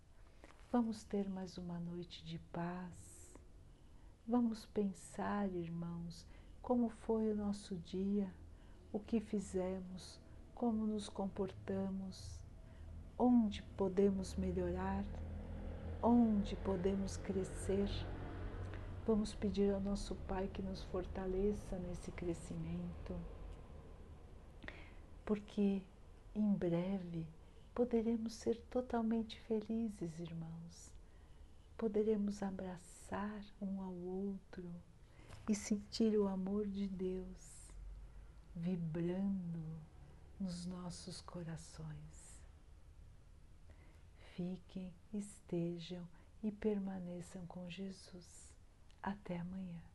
Vamos 0.72 1.04
ter 1.04 1.28
mais 1.28 1.56
uma 1.56 1.78
noite 1.78 2.24
de 2.24 2.40
paz. 2.52 3.38
Vamos 4.26 4.66
pensar, 4.66 5.48
irmãos, 5.52 6.26
como 6.60 6.88
foi 6.88 7.30
o 7.30 7.36
nosso 7.36 7.76
dia, 7.76 8.28
o 8.92 8.98
que 8.98 9.20
fizemos, 9.20 10.20
como 10.56 10.88
nos 10.88 11.08
comportamos, 11.08 12.40
onde 13.16 13.62
podemos 13.76 14.34
melhorar, 14.34 15.04
onde 16.02 16.56
podemos 16.56 17.16
crescer. 17.16 17.88
Vamos 19.10 19.34
pedir 19.34 19.74
ao 19.74 19.80
nosso 19.80 20.14
Pai 20.14 20.46
que 20.46 20.62
nos 20.62 20.84
fortaleça 20.84 21.76
nesse 21.80 22.12
crescimento, 22.12 23.20
porque 25.24 25.82
em 26.32 26.52
breve 26.54 27.26
poderemos 27.74 28.34
ser 28.34 28.56
totalmente 28.70 29.40
felizes, 29.40 30.16
irmãos, 30.20 30.92
poderemos 31.76 32.40
abraçar 32.40 33.42
um 33.60 33.82
ao 33.82 33.92
outro 33.92 34.70
e 35.48 35.56
sentir 35.56 36.16
o 36.16 36.28
amor 36.28 36.68
de 36.68 36.86
Deus 36.86 37.68
vibrando 38.54 39.60
nos 40.38 40.66
nossos 40.66 41.20
corações. 41.20 42.40
Fiquem, 44.36 44.94
estejam 45.12 46.06
e 46.44 46.52
permaneçam 46.52 47.44
com 47.48 47.68
Jesus. 47.68 48.49
Até 49.02 49.38
amanhã. 49.38 49.89